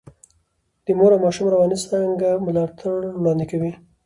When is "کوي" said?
3.51-3.71